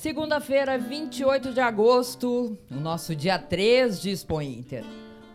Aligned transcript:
Segunda-feira, 0.00 0.76
28 0.78 1.52
de 1.52 1.60
agosto, 1.60 2.56
o 2.70 2.76
nosso 2.76 3.14
dia 3.14 3.38
3 3.38 4.00
de 4.00 4.08
Expo 4.08 4.40
Inter. 4.40 4.82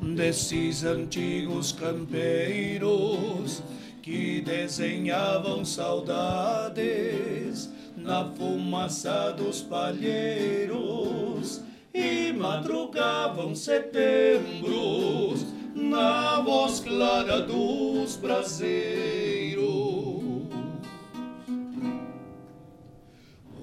desses 0.00 0.84
antigos 0.84 1.72
campeiros 1.72 3.60
que 4.00 4.40
desenhavam 4.40 5.64
saudades 5.64 7.68
na 7.96 8.24
fumaça 8.36 9.32
dos 9.32 9.62
palheiros 9.62 11.60
e 11.92 12.32
madrugavam 12.32 13.52
setembros 13.56 15.44
na 15.74 16.40
voz 16.40 16.78
clara 16.78 17.40
dos 17.40 18.14
braseiros. 18.14 19.72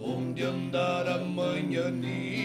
Onde 0.01 0.43
andar 0.43 1.07
a 1.07 1.19
manhanita 1.19 2.38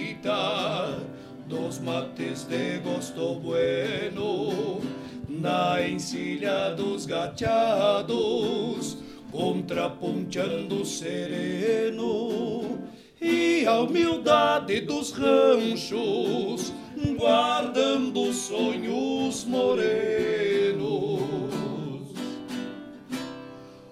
dos 1.46 1.78
mates 1.80 2.44
de 2.44 2.78
gosto 2.78 3.34
bueno, 3.34 4.80
na 5.28 5.86
encilha 5.86 6.70
dos 6.70 7.04
gateados, 7.04 8.96
contraponteando 9.30 10.84
sereno, 10.84 12.78
e 13.20 13.66
a 13.66 13.80
humildade 13.80 14.80
dos 14.80 15.12
ranchos, 15.12 16.72
guardando 17.18 18.32
sonhos 18.32 19.44
morenos. 19.44 21.22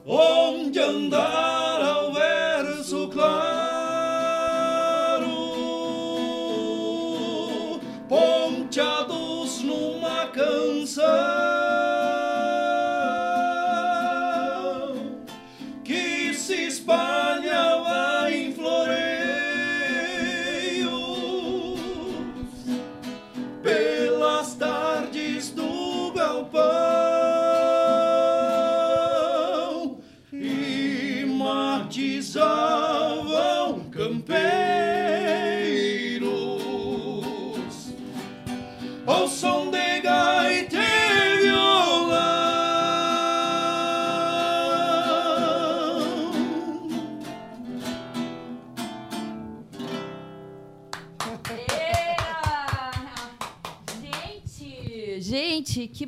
Onde 0.06 0.80
andar 0.80 1.71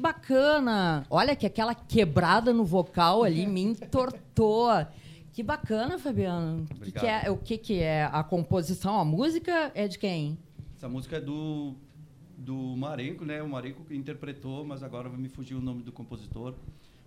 bacana. 0.05 1.07
Olha 1.09 1.35
que 1.35 1.47
aquela 1.47 1.75
quebrada 1.75 2.53
no 2.53 2.65
vocal 2.65 3.25
ali 3.25 3.47
me 3.49 3.63
entortou. 3.63 4.69
Que 5.33 5.43
bacana, 5.43 5.99
Fabiano. 5.99 6.67
O 6.71 6.81
que, 6.81 6.93
que 6.93 7.07
é, 7.07 7.31
o 7.31 7.37
que, 7.37 7.59
que 7.59 7.81
é 7.81 8.05
a 8.05 8.23
composição? 8.23 9.01
A 9.01 9.05
música 9.05 9.73
é 9.75 9.89
de 9.89 9.99
quem? 9.99 10.39
Essa 10.77 10.89
música 10.89 11.17
é 11.17 11.21
do, 11.21 11.75
do 12.37 12.55
Marenco, 12.77 13.25
né? 13.25 13.43
O 13.43 13.49
Marenco 13.49 13.85
que 13.85 13.97
interpretou, 13.97 14.65
mas 14.65 14.83
agora 14.83 15.09
vai 15.09 15.19
me 15.19 15.29
fugir 15.29 15.55
o 15.55 15.61
nome 15.61 15.83
do 15.83 15.91
compositor. 15.91 16.55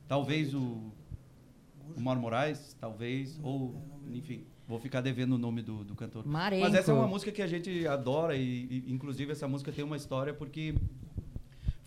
Talvez 0.07 0.53
o, 0.53 0.91
o 1.95 2.01
Mar 2.01 2.17
Moraes, 2.17 2.75
talvez, 2.81 3.39
ou, 3.43 3.75
enfim, 4.11 4.43
vou 4.67 4.79
ficar 4.79 4.99
devendo 4.99 5.33
o 5.33 5.37
nome 5.37 5.61
do, 5.61 5.83
do 5.85 5.95
cantor. 5.95 6.25
Marenco. 6.25 6.65
Mas 6.65 6.73
essa 6.73 6.91
é 6.91 6.93
uma 6.93 7.07
música 7.07 7.31
que 7.31 7.41
a 7.41 7.47
gente 7.47 7.87
adora 7.87 8.35
e, 8.35 8.67
e, 8.69 8.91
inclusive, 8.91 9.31
essa 9.31 9.47
música 9.47 9.71
tem 9.71 9.85
uma 9.85 9.95
história 9.95 10.33
porque 10.33 10.75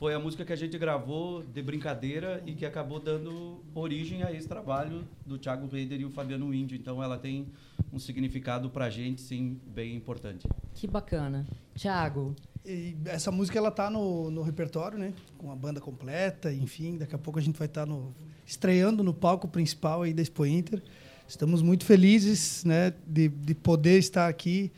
foi 0.01 0.15
a 0.15 0.19
música 0.19 0.47
que 0.47 0.53
a 0.53 0.57
gente 0.57 0.79
gravou 0.79 1.43
de 1.43 1.63
brincadeira 1.63 2.43
e 2.47 2.55
que 2.55 2.65
acabou 2.65 2.99
dando 2.99 3.63
origem 3.75 4.23
a 4.23 4.33
esse 4.33 4.49
trabalho 4.49 5.07
do 5.27 5.37
Thiago 5.37 5.67
Reider 5.67 6.01
e 6.01 6.07
o 6.07 6.11
Fabiano 6.11 6.55
Índio. 6.55 6.75
Então, 6.75 7.03
ela 7.03 7.19
tem 7.19 7.49
um 7.93 7.99
significado 7.99 8.71
pra 8.71 8.89
gente, 8.89 9.21
sim, 9.21 9.61
bem 9.67 9.95
importante. 9.95 10.49
Que 10.73 10.87
bacana. 10.87 11.47
Tiago, 11.75 12.35
E 12.65 12.97
essa 13.05 13.31
música 13.31 13.59
ela 13.59 13.71
tá 13.71 13.91
no, 13.91 14.31
no 14.31 14.41
repertório, 14.41 14.99
né? 14.99 15.13
Com 15.37 15.53
a 15.53 15.55
banda 15.55 15.83
completa, 15.83 16.51
enfim. 16.51 16.97
Daqui 16.97 17.15
a 17.15 17.19
pouco 17.19 17.39
a 17.39 17.43
gente 17.43 17.59
vai 17.59 17.67
estar 17.67 17.85
no, 17.85 18.15
estreando 18.47 19.05
no 19.05 19.13
palco 19.13 19.49
principal 19.49 20.01
aí 20.01 20.15
da 20.15 20.23
Expo 20.23 20.47
Inter. 20.47 20.83
Estamos 21.29 21.61
muito 21.61 21.85
felizes, 21.85 22.65
né? 22.65 22.95
De, 23.07 23.29
de 23.29 23.55
poder 23.55 23.99
estar 23.99 24.29
aqui 24.29 24.73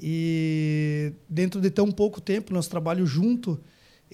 e 0.00 1.12
dentro 1.28 1.60
de 1.60 1.68
tão 1.70 1.92
pouco 1.92 2.22
tempo 2.22 2.54
nosso 2.54 2.70
trabalho 2.70 3.04
junto 3.04 3.60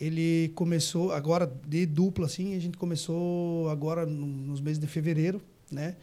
ele 0.00 0.50
começou 0.54 1.12
agora 1.12 1.50
de 1.66 1.84
dupla 1.86 2.26
assim 2.26 2.54
a 2.54 2.58
gente 2.60 2.76
começou 2.78 3.68
agora 3.68 4.06
no- 4.06 4.26
nos 4.26 4.60
meses 4.60 4.78
de 4.78 4.86
fevereiro, 4.86 5.40
né? 5.70 5.96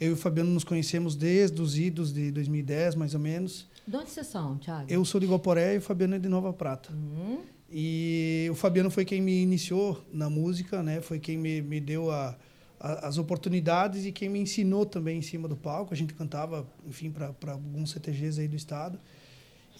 Eu 0.00 0.10
e 0.10 0.12
o 0.12 0.16
Fabiano 0.16 0.50
nos 0.50 0.64
conhecemos 0.64 1.14
desde 1.14 1.60
os 1.62 1.78
idos 1.78 2.12
de 2.12 2.30
2010 2.32 2.94
mais 2.96 3.14
ou 3.14 3.20
menos. 3.20 3.68
de 3.86 3.96
onde 3.96 4.10
vocês 4.10 4.26
são, 4.26 4.56
Tiago? 4.58 4.86
Eu 4.88 5.04
sou 5.04 5.20
de 5.20 5.26
Iguaporé 5.26 5.74
e 5.74 5.78
o 5.78 5.80
Fabiano 5.80 6.14
é 6.14 6.18
de 6.18 6.28
Nova 6.28 6.52
Prata. 6.52 6.92
Uhum. 6.92 7.40
E 7.70 8.48
o 8.50 8.54
Fabiano 8.54 8.90
foi 8.90 9.04
quem 9.04 9.20
me 9.20 9.42
iniciou 9.42 10.02
na 10.12 10.28
música, 10.30 10.82
né? 10.82 11.00
Foi 11.00 11.18
quem 11.18 11.36
me, 11.36 11.60
me 11.62 11.80
deu 11.80 12.10
a, 12.10 12.36
a- 12.80 13.06
as 13.08 13.18
oportunidades 13.18 14.04
e 14.06 14.12
quem 14.12 14.28
me 14.28 14.38
ensinou 14.38 14.86
também 14.86 15.18
em 15.18 15.22
cima 15.22 15.46
do 15.48 15.56
palco. 15.56 15.92
A 15.92 15.96
gente 15.96 16.14
cantava, 16.14 16.66
enfim, 16.86 17.10
para 17.10 17.52
alguns 17.52 17.90
CTGs 17.92 18.40
aí 18.40 18.48
do 18.48 18.56
estado. 18.56 18.98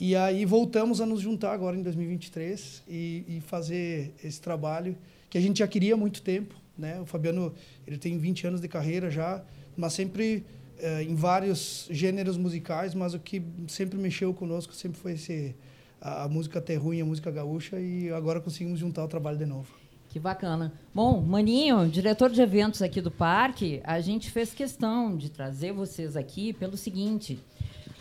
E 0.01 0.17
aí 0.17 0.45
voltamos 0.45 1.01
a 1.01 1.07
nos 1.07 1.21
juntar 1.21 1.53
agora 1.53 1.77
em 1.77 1.83
2023 1.83 2.83
e, 2.89 3.25
e 3.29 3.41
fazer 3.41 4.13
esse 4.23 4.41
trabalho 4.41 4.97
que 5.31 5.39
a 5.39 5.41
gente 5.41 5.59
já 5.59 5.69
queria 5.69 5.95
há 5.95 5.97
muito 5.97 6.21
tempo, 6.23 6.55
né? 6.77 7.01
O 7.01 7.07
Fabiano, 7.07 7.55
ele 7.87 7.97
tem 7.97 8.19
20 8.19 8.47
anos 8.49 8.61
de 8.61 8.69
carreira 8.69 9.11
já, 9.11 9.43
mas 9.77 9.93
sempre 9.93 10.45
eh, 10.79 11.03
em 11.05 11.15
vários 11.15 11.89
gêneros 11.91 12.37
musicais, 12.37 12.95
mas 12.95 13.15
o 13.15 13.19
que 13.19 13.43
sempre 13.69 13.99
mexeu 13.99 14.35
conosco 14.35 14.75
sempre 14.75 14.99
foi 14.99 15.13
esse 15.13 15.55
a, 16.01 16.25
a 16.25 16.29
música 16.29 16.61
terruinha, 16.61 17.03
a 17.03 17.07
música 17.07 17.31
gaúcha 17.31 17.81
e 17.81 18.11
agora 18.11 18.41
conseguimos 18.41 18.79
juntar 18.79 19.05
o 19.05 19.09
trabalho 19.09 19.39
de 19.39 19.47
novo. 19.47 19.73
Que 20.09 20.21
bacana. 20.21 20.73
Bom, 20.95 21.21
Maninho, 21.21 21.89
diretor 21.89 22.31
de 22.31 22.41
eventos 22.41 22.83
aqui 22.83 23.01
do 23.01 23.11
parque, 23.11 23.81
a 23.83 24.01
gente 24.01 24.31
fez 24.31 24.53
questão 24.53 25.17
de 25.17 25.31
trazer 25.31 25.73
vocês 25.73 26.17
aqui 26.17 26.53
pelo 26.53 26.77
seguinte. 26.77 27.41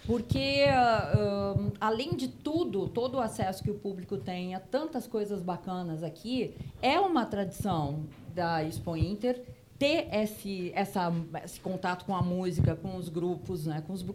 Porque, 0.05 0.65
uh, 0.65 1.71
além 1.79 2.15
de 2.15 2.27
tudo, 2.27 2.87
todo 2.89 3.15
o 3.15 3.19
acesso 3.21 3.63
que 3.63 3.71
o 3.71 3.75
público 3.75 4.17
tem 4.17 4.53
a 4.53 4.59
tantas 4.59 5.07
coisas 5.07 5.41
bacanas 5.41 6.03
aqui, 6.03 6.55
é 6.81 6.99
uma 6.99 7.25
tradição 7.25 8.03
da 8.35 8.63
Expo 8.63 8.97
Inter 8.97 9.41
ter 9.79 10.07
esse, 10.13 10.71
essa, 10.75 11.11
esse 11.43 11.59
contato 11.59 12.05
com 12.05 12.15
a 12.15 12.21
música, 12.21 12.75
com 12.75 12.95
os 12.95 13.07
grupos, 13.09 13.65
né? 13.65 13.81
com 13.85 13.93
os, 13.93 14.05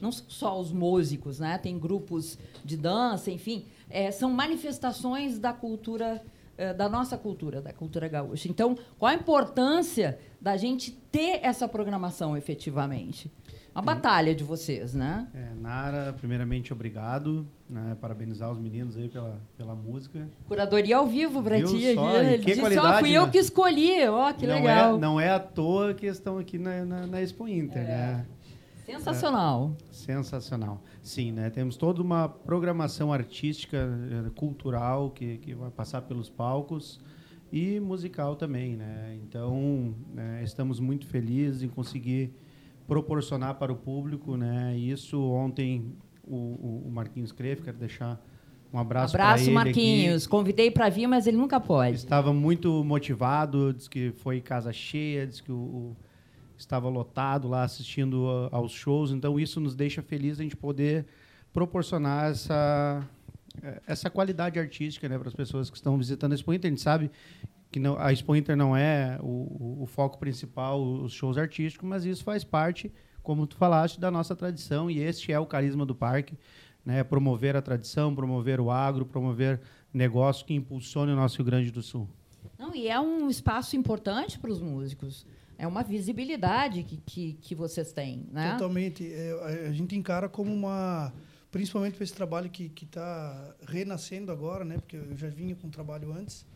não 0.00 0.10
só 0.10 0.60
os 0.60 0.72
músicos, 0.72 1.38
né? 1.38 1.58
tem 1.58 1.78
grupos 1.78 2.38
de 2.64 2.76
dança, 2.76 3.30
enfim, 3.30 3.64
é, 3.88 4.10
são 4.10 4.30
manifestações 4.32 5.38
da 5.38 5.52
cultura 5.52 6.22
eh, 6.58 6.72
da 6.72 6.88
nossa 6.88 7.18
cultura, 7.18 7.60
da 7.60 7.70
cultura 7.70 8.08
gaúcha. 8.08 8.48
Então, 8.48 8.78
qual 8.98 9.10
a 9.10 9.14
importância 9.14 10.18
da 10.40 10.56
gente 10.56 10.90
ter 11.12 11.40
essa 11.42 11.68
programação 11.68 12.34
efetivamente? 12.34 13.30
Uma 13.76 13.82
batalha 13.82 14.34
de 14.34 14.42
vocês, 14.42 14.94
né? 14.94 15.28
É, 15.34 15.50
Nara, 15.60 16.14
primeiramente, 16.18 16.72
obrigado. 16.72 17.46
Né, 17.68 17.94
parabenizar 18.00 18.50
os 18.50 18.58
meninos 18.58 18.96
aí 18.96 19.06
pela, 19.08 19.38
pela 19.58 19.74
música. 19.74 20.26
Curadoria 20.48 20.96
ao 20.96 21.06
vivo 21.06 21.42
para 21.42 21.58
ti. 21.62 21.94
Só, 21.94 22.16
Ele 22.22 22.38
que 22.38 22.46
disse, 22.46 22.60
qualidade, 22.60 22.96
ó, 22.96 22.98
fui 23.00 23.10
né? 23.10 23.18
eu 23.18 23.28
que 23.30 23.36
escolhi. 23.36 24.08
Ó, 24.08 24.32
que 24.32 24.46
não 24.46 24.54
legal. 24.54 24.96
É, 24.96 24.98
não 24.98 25.20
é 25.20 25.30
à 25.30 25.38
toa 25.38 25.92
que 25.92 26.06
estão 26.06 26.38
aqui 26.38 26.58
na, 26.58 26.86
na, 26.86 27.06
na 27.06 27.20
Expo 27.20 27.46
Inter, 27.46 27.82
É. 27.82 27.86
né? 27.86 28.26
Sensacional. 28.86 29.76
Sensacional. 29.90 30.80
Sim, 31.02 31.32
né? 31.32 31.50
Temos 31.50 31.76
toda 31.76 32.00
uma 32.00 32.28
programação 32.28 33.12
artística, 33.12 33.76
eh, 33.76 34.30
cultural, 34.36 35.10
que, 35.10 35.38
que 35.38 35.54
vai 35.54 35.70
passar 35.70 36.02
pelos 36.02 36.30
palcos 36.30 37.00
e 37.52 37.80
musical 37.80 38.36
também, 38.36 38.76
né? 38.76 39.18
Então, 39.22 39.92
né, 40.14 40.40
estamos 40.44 40.78
muito 40.78 41.04
felizes 41.06 41.62
em 41.62 41.68
conseguir 41.68 42.32
proporcionar 42.86 43.54
para 43.56 43.72
o 43.72 43.76
público, 43.76 44.36
né? 44.36 44.76
Isso 44.76 45.20
ontem 45.30 45.92
o, 46.24 46.82
o, 46.86 46.90
Marquinhos 46.90 47.32
Crefe, 47.32 47.62
quero 47.62 47.76
deixar 47.78 48.20
um 48.72 48.78
abraço 48.78 49.12
para 49.12 49.24
Abraço, 49.24 49.44
ele 49.44 49.52
Marquinhos. 49.52 50.22
aqui. 50.24 50.30
Convidei 50.30 50.70
para 50.70 50.88
vir, 50.88 51.06
mas 51.06 51.26
ele 51.26 51.36
nunca 51.36 51.58
pode. 51.60 51.96
Estava 51.96 52.32
muito 52.32 52.82
motivado, 52.84 53.72
disse 53.72 53.88
que 53.88 54.12
foi 54.18 54.40
casa 54.40 54.72
cheia, 54.72 55.26
disse 55.26 55.42
que 55.42 55.52
o, 55.52 55.56
o- 55.56 55.96
estava 56.58 56.88
lotado 56.88 57.48
lá 57.48 57.62
assistindo 57.64 58.28
a- 58.28 58.56
aos 58.56 58.72
shows. 58.72 59.10
Então 59.12 59.38
isso 59.38 59.60
nos 59.60 59.74
deixa 59.74 60.02
felizes 60.02 60.40
a 60.40 60.42
gente 60.42 60.56
poder 60.56 61.06
proporcionar 61.52 62.30
essa 62.30 63.06
eh, 63.62 63.80
essa 63.86 64.10
qualidade 64.10 64.58
artística 64.58 65.08
né, 65.08 65.18
para 65.18 65.28
as 65.28 65.34
pessoas 65.34 65.70
que 65.70 65.76
estão 65.76 65.96
visitando 65.96 66.32
a 66.32 66.34
Expo 66.34 66.52
Inter. 66.52 66.68
A 66.68 66.70
gente 66.72 66.82
sabe 66.82 67.10
que 67.76 67.80
não, 67.80 67.98
a 67.98 68.10
Expo 68.10 68.34
Inter 68.34 68.56
não 68.56 68.74
é 68.74 69.18
o, 69.20 69.26
o- 69.26 69.82
o 69.82 69.86
foco 69.86 70.18
principal, 70.18 70.82
os 70.82 71.12
shows 71.12 71.36
artísticos, 71.36 71.86
mas 71.86 72.06
isso 72.06 72.24
faz 72.24 72.42
parte, 72.42 72.90
como 73.22 73.46
tu 73.46 73.54
falaste, 73.54 74.00
da 74.00 74.10
nossa 74.10 74.34
tradição 74.34 74.90
e 74.90 74.98
este 74.98 75.30
é 75.30 75.38
o 75.38 75.44
carisma 75.44 75.84
do 75.84 75.94
parque, 75.94 76.38
né, 76.82 77.04
promover 77.04 77.54
a 77.54 77.60
tradição, 77.60 78.14
promover 78.14 78.60
o 78.62 78.70
agro, 78.70 79.04
promover 79.04 79.60
negócio 79.92 80.46
que 80.46 80.54
impulsione 80.54 81.12
o 81.12 81.16
nosso 81.16 81.36
Rio 81.36 81.44
Grande 81.44 81.70
do 81.70 81.82
Sul. 81.82 82.08
Não, 82.58 82.74
e 82.74 82.88
é 82.88 82.98
um 82.98 83.28
espaço 83.28 83.76
importante 83.76 84.38
para 84.38 84.50
os 84.50 84.62
músicos. 84.62 85.26
É 85.58 85.66
uma 85.66 85.82
visibilidade 85.82 86.82
que, 86.82 86.96
que, 87.04 87.34
que 87.42 87.54
vocês 87.54 87.92
têm, 87.92 88.26
né? 88.32 88.52
Totalmente. 88.52 89.06
É, 89.12 89.32
a- 89.66 89.68
a 89.68 89.72
gente 89.72 89.94
encara 89.94 90.30
como 90.30 90.50
uma. 90.50 91.12
Principalmente 91.50 91.94
para 91.96 92.04
esse 92.04 92.14
trabalho 92.14 92.48
que 92.48 92.72
está 92.82 93.54
renascendo 93.68 94.32
agora, 94.32 94.64
né? 94.64 94.78
Porque 94.78 94.96
eu 94.96 95.14
já 95.16 95.28
vinha 95.28 95.54
com 95.54 95.66
um 95.66 95.70
trabalho 95.70 96.10
antes 96.12 96.46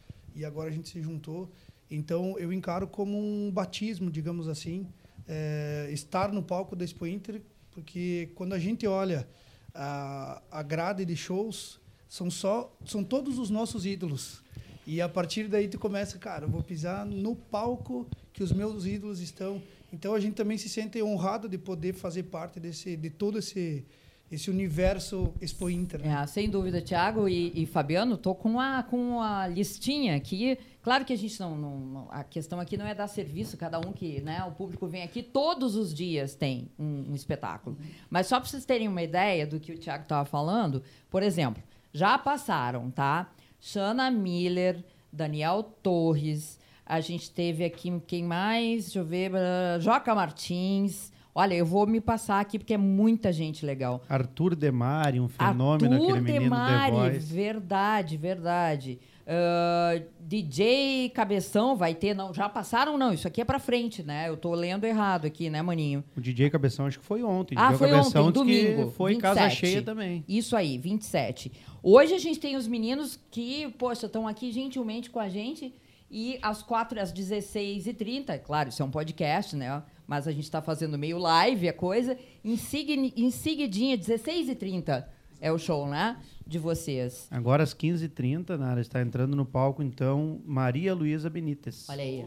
e 0.41 0.45
agora 0.45 0.71
a 0.71 0.73
gente 0.73 0.89
se 0.89 1.01
juntou. 1.03 1.51
Então 1.91 2.39
eu 2.39 2.53
encaro 2.53 2.87
como 2.87 3.19
um 3.19 3.51
batismo, 3.51 4.11
digamos 4.11 4.49
assim, 4.49 4.87
é, 5.29 5.89
estar 5.93 6.33
no 6.33 6.43
palco 6.43 6.75
da 6.75 6.85
Expo 6.85 7.07
Inter, 7.07 7.43
porque 7.71 8.31
quando 8.35 8.55
a 8.55 8.59
gente 8.59 8.87
olha 8.87 9.29
a, 9.75 10.43
a 10.51 10.63
grade 10.63 11.05
de 11.05 11.15
shows, 11.15 11.79
são 12.09 12.31
só 12.31 12.75
são 12.87 13.05
todos 13.05 13.39
os 13.39 13.51
nossos 13.51 13.85
ídolos. 13.85 14.43
E 14.87 15.01
a 15.01 15.09
partir 15.09 15.47
daí 15.47 15.69
tu 15.69 15.79
começa, 15.79 16.19
cara, 16.19 16.47
eu 16.47 16.49
vou 16.49 16.63
pisar 16.63 17.05
no 17.05 17.37
palco 17.37 18.07
que 18.33 18.43
os 18.43 18.51
meus 18.51 18.87
ídolos 18.87 19.21
estão. 19.21 19.63
Então 19.93 20.15
a 20.15 20.21
gente 20.21 20.35
também 20.35 20.57
se 20.57 20.69
sente 20.69 21.03
honrado 21.03 21.49
de 21.49 21.59
poder 21.59 21.93
fazer 21.93 22.25
parte 22.25 22.59
desse 22.59 22.97
de 22.97 23.11
todo 23.11 23.39
esse 23.39 23.85
esse 24.31 24.49
universo 24.51 25.33
Expo 25.41 25.69
Inter. 25.69 26.01
né? 26.01 26.21
É, 26.23 26.27
sem 26.27 26.49
dúvida, 26.49 26.81
Thiago 26.81 27.29
e, 27.29 27.53
e 27.63 27.67
Fabiano, 27.67 28.17
tô 28.17 28.35
com 28.35 28.61
a, 28.61 28.83
com 28.83 29.21
a 29.21 29.49
listinha 29.49 30.15
aqui. 30.17 30.57
Claro 30.83 31.05
que 31.05 31.13
a 31.13 31.17
gente 31.19 31.39
não, 31.41 31.57
não- 31.57 32.09
A 32.11 32.23
questão 32.23 32.61
aqui 32.61 32.77
não 32.77 32.87
é 32.87 32.95
dar 32.95 33.09
serviço, 33.09 33.57
cada 33.57 33.79
um 33.81 33.93
que. 33.93 34.21
Né, 34.21 34.43
o 34.45 34.53
público 34.53 34.87
vem 34.87 35.03
aqui, 35.03 35.23
todos 35.23 35.75
os 35.75 35.93
dias 35.93 36.35
tem 36.35 36.71
um, 36.79 37.11
um 37.11 37.15
espetáculo. 37.15 37.77
Mas 38.09 38.27
só 38.29 38.39
para 38.39 38.49
vocês 38.49 38.65
terem 38.65 38.87
uma 38.89 39.03
ideia 39.03 39.47
do 39.47 39.59
que 39.59 39.73
o 39.73 39.79
Thiago 39.79 40.05
estava 40.05 40.25
falando, 40.25 40.83
por 41.11 41.23
exemplo, 41.23 41.63
já 41.93 42.17
passaram, 42.17 42.91
tá? 42.91 43.31
Shana 43.61 44.11
Miller, 44.11 44.83
Daniel 45.13 45.63
Torres, 45.83 46.59
a 46.87 47.01
gente 47.01 47.31
teve 47.31 47.65
aqui 47.65 47.93
quem 48.07 48.23
mais? 48.25 48.85
Deixa 48.85 48.99
eu 49.01 49.05
ver. 49.05 49.33
Joca 49.81 50.15
Martins. 50.15 51.13
Olha, 51.35 51.55
eu 51.55 51.65
vou 51.65 51.87
me 51.87 52.01
passar 52.01 52.41
aqui 52.41 52.59
porque 52.59 52.75
é 52.75 52.79
muita 52.79 53.33
gente 53.33 53.65
legal. 53.65 54.03
Arthur 54.09 54.55
Demari, 54.55 55.21
um 55.21 55.29
fenômeno, 55.29 55.95
Arthur 55.95 56.11
aquele 56.11 56.21
menino 56.21 56.43
Demari, 56.43 56.91
The 56.93 57.11
Voice. 57.11 57.35
verdade, 57.35 58.17
verdade. 58.17 58.99
Ah, 59.33 60.03
DJ 60.19 61.09
Cabeção 61.11 61.77
vai 61.77 61.95
ter, 61.95 62.15
não, 62.15 62.35
já 62.35 62.49
passaram 62.49 62.99
não, 62.99 63.13
isso 63.13 63.29
aqui 63.29 63.41
é 63.41 63.45
pra 63.45 63.61
frente, 63.61 64.03
né? 64.03 64.29
Eu 64.29 64.37
tô 64.37 64.53
lendo 64.55 64.85
errado 64.85 65.25
aqui, 65.25 65.49
né, 65.49 65.63
maninho? 65.63 66.03
O 66.17 66.21
DJ 66.21 66.51
Cabeção 66.51 66.87
acho 66.87 66.99
que 66.99 67.05
foi 67.05 67.23
ontem. 67.23 67.55
Ah, 67.57 67.69
DJ 67.69 67.79
foi 67.79 67.91
Cabeção 67.91 68.27
ontem, 68.27 68.33
domingo, 68.33 68.91
Foi 68.91 69.15
casa 69.17 69.43
27. 69.43 69.67
cheia 69.67 69.83
também. 69.83 70.25
Isso 70.29 70.57
aí, 70.57 70.79
27. 70.79 71.53
Hoje 71.81 72.13
a 72.13 72.19
gente 72.19 72.41
tem 72.41 72.57
os 72.57 72.67
meninos 72.67 73.21
que, 73.31 73.69
poxa, 73.79 74.07
estão 74.07 74.27
aqui 74.27 74.51
gentilmente 74.51 75.09
com 75.09 75.21
a 75.21 75.29
gente 75.29 75.73
e 76.11 76.37
às 76.43 76.61
4, 76.61 77.01
às 77.01 77.13
16h30, 77.13 78.41
claro, 78.41 78.71
isso 78.71 78.83
é 78.83 78.85
um 78.85 78.91
podcast, 78.91 79.55
né? 79.55 79.81
Mas 80.11 80.27
a 80.27 80.33
gente 80.33 80.43
está 80.43 80.61
fazendo 80.61 80.99
meio 80.99 81.19
live 81.19 81.69
a 81.69 81.73
coisa. 81.73 82.19
Em, 82.43 82.57
segui- 82.57 83.13
em 83.17 83.31
seguidinha, 83.31 83.97
16h30 83.97 85.07
é 85.41 85.53
o 85.53 85.57
show, 85.57 85.87
né? 85.87 86.21
De 86.45 86.59
vocês. 86.59 87.29
Agora 87.31 87.63
às 87.63 87.73
15h30, 87.73 88.59
Nara, 88.59 88.81
está 88.81 89.01
entrando 89.01 89.37
no 89.37 89.47
palco, 89.47 89.85
então, 89.85 90.41
Maria 90.45 90.93
Luísa 90.97 91.31
Benítez. 91.31 91.87
Olha 91.89 92.03
aí. 92.03 92.27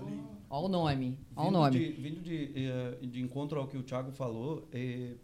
Olha 0.49 0.65
o 0.65 0.69
nome. 0.69 1.19
Olha 1.35 1.41
o 1.41 1.43
Vindo 1.49 1.53
nome. 1.59 1.71
De, 1.77 1.91
vindo 2.01 2.21
de, 2.21 2.51
eh, 2.55 2.97
de 3.05 3.21
encontro 3.21 3.59
ao 3.59 3.67
que 3.67 3.75
o 3.77 3.83
Thiago 3.83 4.13
falou, 4.13 4.65
eh, 4.71 5.15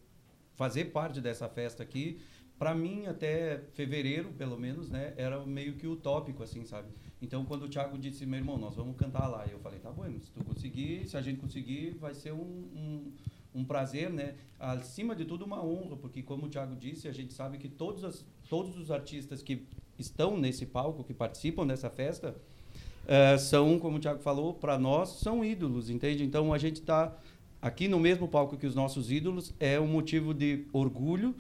fazer 0.57 0.86
parte 0.91 1.22
dessa 1.22 1.48
festa 1.48 1.81
aqui, 1.81 2.19
para 2.57 2.75
mim, 2.75 3.05
até 3.05 3.62
fevereiro, 3.72 4.34
pelo 4.38 4.60
menos, 4.60 4.89
né, 4.89 5.13
era 5.15 5.45
meio 5.45 5.75
que 5.75 5.88
utópico, 5.88 6.43
assim, 6.43 6.65
sabe? 6.65 6.89
Então, 7.21 7.43
quando 7.43 7.63
o 7.63 7.69
Thiago 7.69 7.97
disse, 7.97 8.25
meu 8.25 8.39
irmão, 8.39 8.57
nós 8.57 8.75
vamos 8.75 8.95
cantar 8.95 9.27
lá, 9.27 9.45
eu 9.51 9.59
falei, 9.59 9.79
tá 9.79 9.91
bom, 9.91 10.03
se 10.21 10.31
tu 10.31 10.43
conseguir, 10.43 11.05
se 11.07 11.17
a 11.17 11.21
gente 11.21 11.39
conseguir, 11.39 11.97
vai 11.99 12.13
ser 12.13 12.31
um, 12.31 12.38
um, 12.38 13.11
um 13.53 13.65
prazer, 13.65 14.09
né? 14.09 14.35
Acima 14.57 15.15
de 15.15 15.25
tudo, 15.25 15.43
uma 15.43 15.63
honra, 15.63 15.97
porque, 15.97 16.23
como 16.23 16.45
o 16.45 16.49
Thiago 16.49 16.75
disse, 16.75 17.07
a 17.07 17.11
gente 17.11 17.33
sabe 17.33 17.57
que 17.57 17.67
todos, 17.67 18.03
as, 18.05 18.25
todos 18.49 18.77
os 18.77 18.89
artistas 18.89 19.43
que 19.43 19.65
estão 19.97 20.38
nesse 20.38 20.65
palco, 20.65 21.03
que 21.03 21.13
participam 21.13 21.67
dessa 21.67 21.89
festa, 21.89 22.35
eh, 23.05 23.38
são, 23.38 23.79
como 23.79 23.97
o 23.97 23.99
Thiago 23.99 24.21
falou, 24.21 24.53
para 24.53 24.77
nós 24.77 25.09
são 25.19 25.43
ídolos, 25.43 25.89
entende? 25.89 26.23
Então 26.23 26.53
a 26.53 26.57
gente 26.57 26.79
está 26.79 27.17
aqui 27.61 27.88
no 27.88 27.99
mesmo 27.99 28.27
palco 28.27 28.55
que 28.55 28.67
os 28.67 28.75
nossos 28.75 29.11
ídolos, 29.11 29.53
é 29.59 29.79
um 29.79 29.88
motivo 29.88 30.33
de 30.33 30.65
orgulho, 30.71 31.35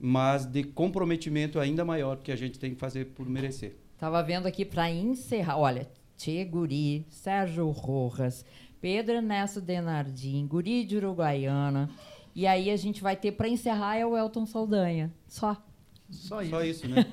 mas 0.00 0.44
de 0.44 0.64
comprometimento 0.64 1.60
ainda 1.60 1.84
maior 1.84 2.16
que 2.16 2.32
a 2.32 2.36
gente 2.36 2.58
tem 2.58 2.74
que 2.74 2.80
fazer 2.80 3.06
por 3.06 3.28
merecer. 3.28 3.76
Tava 4.02 4.20
vendo 4.20 4.46
aqui 4.48 4.64
para 4.64 4.90
encerrar. 4.90 5.58
Olha, 5.58 5.88
Tchê 6.16 6.44
Guri, 6.44 7.06
Sérgio 7.08 7.70
Rojas, 7.70 8.44
Pedro 8.80 9.14
Ernesto 9.14 9.60
Denardim, 9.60 10.44
Guri 10.44 10.84
de 10.84 10.96
Uruguaiana. 10.96 11.88
E 12.34 12.44
aí 12.44 12.68
a 12.68 12.76
gente 12.76 13.00
vai 13.00 13.14
ter 13.14 13.30
para 13.30 13.46
encerrar 13.48 13.96
é 13.96 14.04
o 14.04 14.16
Elton 14.18 14.44
Saldanha. 14.44 15.14
Só. 15.28 15.56
Só 16.10 16.42
isso. 16.42 16.50
Só 16.50 16.64
isso, 16.64 16.88
né? 16.88 17.06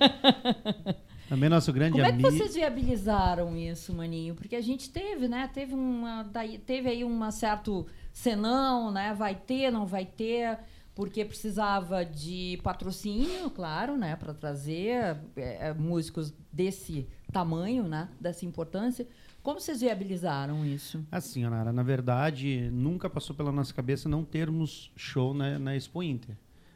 Também 1.29 1.48
nosso 1.48 1.72
grande 1.72 1.91
Como 1.91 2.03
é 2.03 2.08
que 2.08 2.13
amigo. 2.25 2.31
vocês 2.31 2.55
viabilizaram 2.55 3.55
isso, 3.55 3.93
Maninho? 3.93 4.34
Porque 4.34 4.55
a 4.55 4.62
gente 4.62 4.89
teve, 4.89 5.27
né? 5.27 5.48
Teve 5.53 5.75
uma. 5.75 6.24
daí- 6.24 6.58
teve 6.58 6.89
aí 6.89 7.05
um 7.05 7.29
certo 7.29 7.86
senão, 8.12 8.89
né? 8.89 9.13
Vai 9.13 9.36
ter, 9.36 9.69
não 9.72 9.86
vai 9.86 10.08
ter, 10.08 10.58
porque 11.00 11.24
precisava 11.24 12.03
de 12.03 12.60
patrocínio, 12.62 13.50
claro, 13.51 13.96
né? 13.96 14.18
Para 14.18 14.34
trazer 14.34 15.15
é, 15.38 15.68
é, 15.68 15.74
músicos 15.74 16.34
desse 16.51 17.08
tamanho, 17.32 17.88
né? 17.88 18.10
Dessa 18.20 18.46
importância. 18.46 19.08
Como 19.41 19.62
vocês 19.62 19.79
viabilizaram 19.79 20.65
isso? 20.65 21.01
Assim, 21.10 21.44
Nara, 21.44 21.72
na 21.72 21.84
verdade, 21.84 22.70
nunca 22.74 23.10
passou 23.10 23.34
pela 23.34 23.50
nossa 23.50 23.74
cabeça 23.74 24.10
não 24.10 24.25
termos 24.25 24.91
show 24.94 25.34
na, 25.34 25.58
na 25.58 25.74
Expo 25.74 26.03
Inter. 26.03 26.36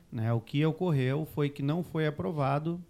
Né? 0.10 0.32
O 0.32 0.40
que 0.40 0.66
ocorreu 0.66 1.26
foi 1.26 1.50
que 1.50 1.62
não 1.62 1.84
foi 1.84 2.08
aprovado 2.08 2.82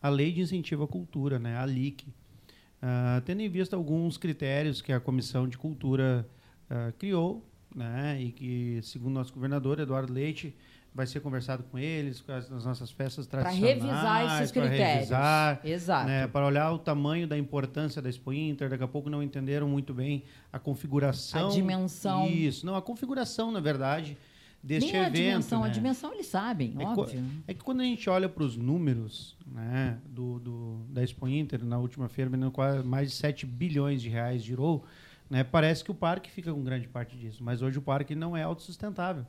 a 0.00 0.08
Lei 0.08 0.32
de 0.32 0.40
Incentivo 0.40 0.84
à 0.84 0.88
Cultura, 0.88 1.38
né? 1.38 1.58
a 1.58 1.66
LIC. 1.66 2.08
uh, 2.08 3.20
tendo 3.26 3.42
em 3.42 3.48
vista 3.50 3.76
alguns 3.76 4.16
critérios 4.16 4.80
que 4.80 4.90
a 4.90 4.98
Comissão 4.98 5.46
de 5.46 5.58
Cultura 5.58 6.26
uh, 6.70 6.94
criou, 6.94 7.46
né, 7.74 8.20
e 8.20 8.32
que, 8.32 8.80
segundo 8.82 9.14
nosso 9.14 9.32
governador, 9.32 9.78
Eduardo 9.78 10.12
Leite, 10.12 10.54
vai 10.98 11.06
ser 11.06 11.20
conversado 11.20 11.62
com 11.62 11.78
eles, 11.78 12.20
com 12.20 12.32
as, 12.32 12.50
nas 12.50 12.64
nossas 12.64 12.90
festas 12.90 13.24
tradicionais. 13.24 13.78
Para 13.78 13.88
revisar 13.88 14.34
esses 14.34 14.50
critérios. 14.50 14.94
Revisar, 14.94 15.60
Exato. 15.64 16.06
Né, 16.08 16.26
para 16.26 16.44
olhar 16.44 16.72
o 16.72 16.78
tamanho 16.78 17.24
da 17.24 17.38
importância 17.38 18.02
da 18.02 18.08
Expo 18.08 18.32
Inter. 18.32 18.68
Daqui 18.68 18.82
a 18.82 18.88
pouco 18.88 19.08
não 19.08 19.22
entenderam 19.22 19.68
muito 19.68 19.94
bem 19.94 20.24
a 20.52 20.58
configuração. 20.58 21.46
A 21.46 21.52
dimensão. 21.52 22.26
Isso. 22.26 22.66
Não, 22.66 22.74
a 22.74 22.82
configuração, 22.82 23.52
na 23.52 23.60
verdade, 23.60 24.18
deste 24.60 24.90
Nem 24.90 25.02
evento. 25.02 25.14
a 25.14 25.20
dimensão, 25.20 25.60
né? 25.60 25.68
a 25.68 25.70
dimensão 25.70 26.12
eles 26.12 26.26
sabem, 26.26 26.74
é 26.76 26.84
óbvio. 26.84 27.24
É 27.46 27.54
que 27.54 27.62
quando 27.62 27.80
a 27.80 27.84
gente 27.84 28.10
olha 28.10 28.28
para 28.28 28.42
os 28.42 28.56
números 28.56 29.36
né, 29.46 29.98
do, 30.04 30.40
do, 30.40 30.80
da 30.90 31.04
Expo 31.04 31.28
Inter, 31.28 31.64
na 31.64 31.78
última 31.78 32.08
feira, 32.08 32.28
quase 32.50 32.84
mais 32.84 33.10
de 33.10 33.14
7 33.14 33.46
bilhões 33.46 34.02
de 34.02 34.08
reais 34.08 34.42
girou, 34.42 34.84
né, 35.30 35.44
parece 35.44 35.84
que 35.84 35.92
o 35.92 35.94
parque 35.94 36.28
fica 36.28 36.52
com 36.52 36.64
grande 36.64 36.88
parte 36.88 37.16
disso. 37.16 37.44
Mas 37.44 37.62
hoje 37.62 37.78
o 37.78 37.82
parque 37.82 38.16
não 38.16 38.36
é 38.36 38.42
autossustentável. 38.42 39.24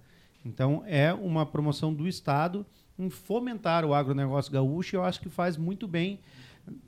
Então, 0.46 0.84
é 0.86 1.14
uma 1.14 1.46
promoção 1.46 1.94
do 1.94 2.08
Estado 2.08 2.66
em 2.98 3.10
fomentar 3.10 3.86
o 3.86 3.94
agronegócio 3.94 4.52
gaúcho 4.52 4.96
e 4.96 4.98
eu 4.98 5.04
acho 5.04 5.20
que 5.20 5.30
faz 5.30 5.58
muito 5.58 5.88
bem 5.88 6.20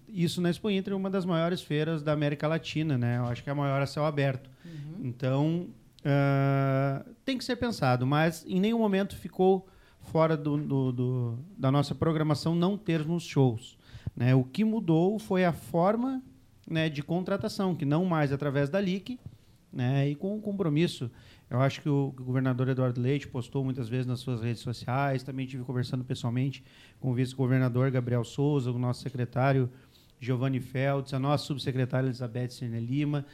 isso 0.08 0.42
na 0.42 0.50
Expo 0.50 0.70
Inter, 0.70 0.96
uma 0.96 1.10
das 1.10 1.26
maiores 1.26 1.62
feiras 1.62 2.04
da 2.04 2.12
América 2.12 2.48
Latina, 2.48 2.98
né? 2.98 3.18
Eu 3.18 3.26
acho 3.26 3.44
que 3.44 3.50
é 3.50 3.54
a 3.54 3.56
maior 3.56 3.82
a 3.82 3.86
céu 3.86 4.06
aberto. 4.06 4.50
Uhum. 4.66 5.06
Então, 5.06 5.68
uh, 6.02 7.10
tem 7.26 7.38
que 7.38 7.44
ser 7.44 7.56
pensado, 7.56 8.06
mas 8.06 8.46
em 8.46 8.60
nenhum 8.60 8.80
momento 8.80 9.16
ficou 9.16 9.68
fora 10.02 10.36
do, 10.36 10.58
do, 10.58 10.92
do, 10.92 11.40
da 11.58 11.72
nossa 11.72 11.96
programação 11.96 12.56
não 12.56 12.78
termos 12.78 13.24
shows. 13.24 13.78
Né? 14.16 14.36
O 14.36 14.44
que 14.44 14.64
mudou 14.64 15.18
foi 15.18 15.46
a 15.46 15.54
forma 15.54 16.22
né, 16.68 16.90
de 16.90 17.02
contratação, 17.02 17.76
que 17.76 17.86
não 17.86 18.06
mais 18.06 18.32
através 18.32 18.70
da 18.70 18.80
LIC, 18.80 19.20
né, 19.72 20.10
e 20.10 20.16
com 20.16 20.36
o 20.36 20.42
compromisso. 20.42 21.10
Eu 21.50 21.60
acho 21.60 21.82
que 21.82 21.90
o 21.90 22.12
governador 22.12 22.70
Eduardo 22.70 23.02
Leite 23.02 23.28
postou 23.28 23.64
muitas 23.64 23.90
vezes 23.90 24.06
nas 24.06 24.20
suas 24.20 24.42
redes 24.42 24.62
sociais, 24.62 25.24
também 25.24 25.46
tive 25.46 25.64
conversando 25.64 26.04
pessoalmente 26.04 26.64
com 27.00 27.12
o 27.12 27.14
vice-governador 27.14 27.92
Gabriel 27.92 28.24
Souza, 28.24 28.72
o 28.72 28.80
nosso 28.80 29.02
secretário 29.02 29.70
Giovanni 30.20 30.60
Feltz, 30.60 31.14
a 31.14 31.20
nossa 31.20 31.46
subsecretária 31.46 32.08
Elizabeth 32.08 32.52
Sene 32.52 32.80
Lima, 32.80 33.26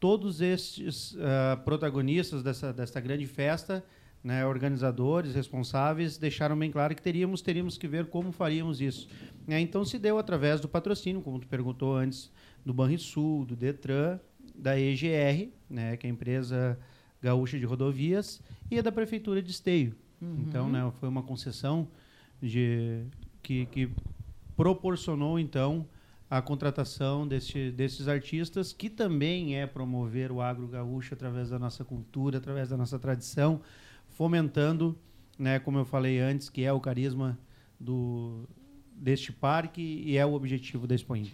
todos 0.00 0.40
estes 0.40 1.12
uh, 1.12 1.62
protagonistas 1.64 2.42
dessa, 2.42 2.72
dessa 2.72 2.98
grande 3.00 3.26
festa, 3.26 3.84
né, 4.22 4.44
organizadores, 4.46 5.34
responsáveis, 5.34 6.18
deixaram 6.18 6.58
bem 6.58 6.70
claro 6.70 6.94
que 6.94 7.02
teríamos, 7.02 7.40
teríamos 7.40 7.78
que 7.78 7.86
ver 7.86 8.06
como 8.06 8.32
faríamos 8.32 8.80
isso. 8.80 9.08
É, 9.46 9.58
então 9.60 9.84
se 9.84 9.98
deu 9.98 10.18
através 10.18 10.60
do 10.60 10.68
patrocínio, 10.68 11.22
como 11.22 11.38
tu 11.38 11.46
perguntou 11.46 11.94
antes, 11.94 12.30
do 12.64 12.72
Banrisul, 12.74 13.44
do 13.44 13.56
Detran, 13.56 14.18
da 14.54 14.78
EGR, 14.78 15.50
né, 15.68 15.96
que 15.96 16.06
é 16.06 16.10
a 16.10 16.12
empresa 16.12 16.78
Gaúcha 17.22 17.58
de 17.58 17.64
Rodovias 17.64 18.40
e 18.70 18.78
a 18.78 18.82
da 18.82 18.92
Prefeitura 18.92 19.42
de 19.42 19.50
Esteio. 19.50 19.94
Uhum. 20.20 20.44
Então, 20.46 20.68
né, 20.68 20.92
foi 21.00 21.08
uma 21.08 21.22
concessão 21.22 21.88
de, 22.40 23.02
que, 23.42 23.66
que 23.66 23.90
proporcionou, 24.56 25.38
então, 25.38 25.86
a 26.30 26.40
contratação 26.40 27.26
desse, 27.26 27.70
desses 27.72 28.06
artistas, 28.06 28.72
que 28.72 28.88
também 28.88 29.58
é 29.58 29.66
promover 29.66 30.30
o 30.30 30.40
agro 30.40 30.68
gaúcho 30.68 31.14
através 31.14 31.50
da 31.50 31.58
nossa 31.58 31.84
cultura, 31.84 32.38
através 32.38 32.68
da 32.68 32.76
nossa 32.76 32.98
tradição, 32.98 33.60
fomentando, 34.10 34.96
né, 35.38 35.58
como 35.58 35.78
eu 35.78 35.84
falei 35.84 36.20
antes, 36.20 36.48
que 36.48 36.62
é 36.62 36.72
o 36.72 36.78
carisma 36.78 37.38
do, 37.78 38.48
deste 38.92 39.32
parque 39.32 39.80
e 39.80 40.16
é 40.16 40.24
o 40.24 40.34
objetivo 40.34 40.86
da 40.86 40.94
Expo 40.94 41.16
Inter. 41.16 41.32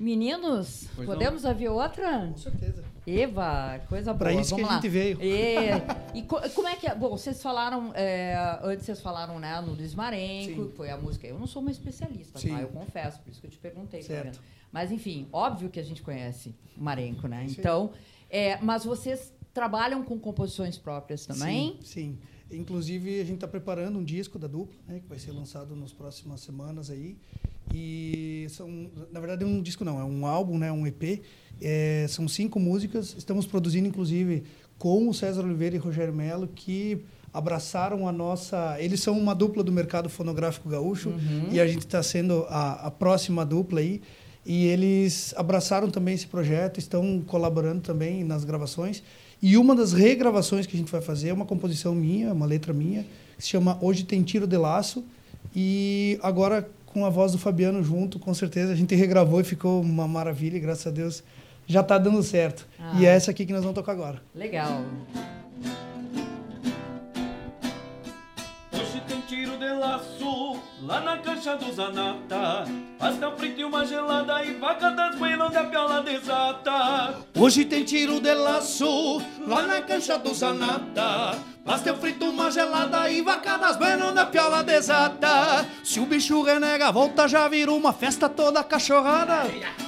Meninos, 0.00 0.88
pois 0.96 1.06
podemos 1.06 1.42
não. 1.42 1.50
ouvir 1.50 1.68
outra? 1.68 2.26
Com 2.28 2.36
certeza. 2.38 2.82
Eva, 3.06 3.78
coisa 3.86 4.14
boa. 4.14 4.18
Para 4.18 4.32
isso 4.32 4.56
Vamos 4.56 4.66
que 4.66 4.72
a 4.72 4.74
gente 4.76 4.88
veio. 4.88 5.18
É. 5.20 5.82
E 6.14 6.22
co 6.22 6.40
como 6.54 6.68
é 6.68 6.76
que 6.76 6.86
é? 6.86 6.94
Bom, 6.94 7.10
vocês 7.10 7.42
falaram, 7.42 7.92
é, 7.94 8.34
antes 8.62 8.86
vocês 8.86 9.02
falaram, 9.02 9.38
né, 9.38 9.60
no 9.60 9.74
Luiz 9.74 9.94
Marenco, 9.94 10.68
que 10.68 10.74
foi 10.74 10.88
a 10.88 10.96
música. 10.96 11.26
Eu 11.26 11.38
não 11.38 11.46
sou 11.46 11.60
uma 11.60 11.70
especialista, 11.70 12.32
tá? 12.32 12.38
Sim. 12.38 12.54
tá? 12.54 12.62
Eu 12.62 12.68
confesso, 12.68 13.20
por 13.20 13.30
isso 13.30 13.42
que 13.42 13.46
eu 13.46 13.50
te 13.50 13.58
perguntei. 13.58 14.02
Certo. 14.02 14.40
Mas, 14.72 14.90
enfim, 14.90 15.28
óbvio 15.30 15.68
que 15.68 15.78
a 15.78 15.82
gente 15.82 16.00
conhece 16.00 16.54
o 16.78 16.82
Marenco, 16.82 17.28
né? 17.28 17.46
Sim. 17.46 17.56
Então, 17.58 17.90
é, 18.30 18.56
mas 18.62 18.86
vocês 18.86 19.34
trabalham 19.52 20.02
com 20.02 20.18
composições 20.18 20.78
próprias 20.78 21.26
também? 21.26 21.78
Sim, 21.82 22.18
sim. 22.48 22.56
Inclusive, 22.56 23.20
a 23.20 23.24
gente 23.24 23.34
está 23.34 23.48
preparando 23.48 23.98
um 23.98 24.04
disco 24.04 24.38
da 24.38 24.46
dupla, 24.46 24.76
né, 24.88 24.98
que 24.98 25.06
vai 25.06 25.18
ser 25.18 25.32
lançado 25.32 25.76
nas 25.76 25.92
próximas 25.92 26.40
semanas 26.40 26.90
aí. 26.90 27.18
E 27.74 28.46
são, 28.50 28.90
na 29.12 29.20
verdade, 29.20 29.44
é 29.44 29.46
um 29.46 29.62
disco 29.62 29.84
não, 29.84 30.00
é 30.00 30.04
um 30.04 30.26
álbum, 30.26 30.58
né, 30.58 30.70
um 30.72 30.86
EP. 30.86 31.22
É, 31.60 32.06
são 32.08 32.26
cinco 32.26 32.58
músicas. 32.58 33.14
Estamos 33.16 33.46
produzindo, 33.46 33.86
inclusive, 33.86 34.44
com 34.78 35.08
o 35.08 35.14
César 35.14 35.42
Oliveira 35.42 35.76
e 35.76 35.78
Rogério 35.78 36.12
Melo, 36.12 36.48
que 36.48 37.04
abraçaram 37.32 38.08
a 38.08 38.12
nossa. 38.12 38.76
Eles 38.80 39.00
são 39.00 39.18
uma 39.18 39.34
dupla 39.34 39.62
do 39.62 39.70
mercado 39.70 40.08
fonográfico 40.08 40.68
gaúcho 40.68 41.10
uhum. 41.10 41.48
e 41.50 41.60
a 41.60 41.66
gente 41.66 41.86
está 41.86 42.02
sendo 42.02 42.46
a, 42.48 42.86
a 42.86 42.90
próxima 42.90 43.44
dupla 43.44 43.80
aí. 43.80 44.00
E 44.44 44.66
eles 44.66 45.34
abraçaram 45.36 45.90
também 45.90 46.14
esse 46.14 46.26
projeto, 46.26 46.78
estão 46.78 47.22
colaborando 47.26 47.82
também 47.82 48.24
nas 48.24 48.42
gravações. 48.42 49.02
E 49.42 49.56
uma 49.56 49.74
das 49.74 49.92
regravações 49.92 50.66
que 50.66 50.76
a 50.76 50.78
gente 50.78 50.90
vai 50.90 51.00
fazer 51.00 51.28
é 51.28 51.32
uma 51.32 51.44
composição 51.44 51.94
minha, 51.94 52.32
uma 52.32 52.46
letra 52.46 52.72
minha, 52.72 53.04
que 53.36 53.42
se 53.44 53.48
chama 53.48 53.78
Hoje 53.80 54.04
Tem 54.04 54.22
Tiro 54.22 54.46
de 54.46 54.56
Laço. 54.56 55.04
E 55.54 56.18
agora 56.22 56.68
com 56.92 57.06
a 57.06 57.10
voz 57.10 57.32
do 57.32 57.38
Fabiano 57.38 57.82
junto, 57.82 58.18
com 58.18 58.34
certeza 58.34 58.72
a 58.72 58.76
gente 58.76 58.94
regravou 58.94 59.40
e 59.40 59.44
ficou 59.44 59.80
uma 59.80 60.06
maravilha, 60.06 60.56
e 60.56 60.60
graças 60.60 60.86
a 60.86 60.90
Deus 60.90 61.22
já 61.66 61.80
está 61.80 61.96
dando 61.98 62.22
certo. 62.22 62.66
Ah. 62.78 62.92
E 62.98 63.06
é 63.06 63.10
essa 63.10 63.30
aqui 63.30 63.46
que 63.46 63.52
nós 63.52 63.62
vamos 63.62 63.76
tocar 63.76 63.92
agora. 63.92 64.20
Legal. 64.34 64.82
Hoje 68.72 69.00
tem 69.06 69.20
tiro 69.20 69.56
de 69.56 69.72
laço 69.72 70.60
lá 70.82 71.00
na 71.00 71.18
cancha 71.18 71.56
do 71.56 71.72
Zanata. 71.72 72.64
Pasta 72.98 73.30
frita 73.36 73.60
e 73.60 73.64
uma 73.64 73.84
gelada 73.86 74.44
e 74.44 74.54
vaca 74.54 74.90
das 74.90 75.16
buenas 75.16 75.52
da 75.52 75.64
piola 75.64 76.02
desata. 76.02 77.14
Hoje 77.38 77.64
tem 77.64 77.84
tiro 77.84 78.20
de 78.20 78.34
laço 78.34 79.22
lá 79.46 79.66
na 79.66 79.80
cancha 79.80 80.18
do 80.18 80.34
Zanata. 80.34 81.38
Pastel 81.64 81.96
frito, 81.96 82.24
uma 82.24 82.50
gelada 82.50 83.10
e 83.10 83.20
vaca 83.20 83.56
das 83.58 83.76
buenas 83.76 84.14
da 84.14 84.24
piola 84.24 84.62
desata. 84.62 85.66
Se 85.84 86.00
o 86.00 86.06
bicho 86.06 86.42
renega 86.42 86.90
volta, 86.90 87.28
já 87.28 87.46
vira 87.48 87.70
uma 87.70 87.92
festa 87.92 88.28
toda 88.28 88.64
cachorrada. 88.64 89.42